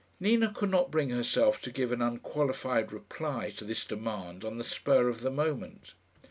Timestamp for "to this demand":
3.51-4.43